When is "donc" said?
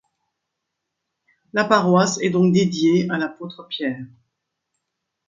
2.31-2.51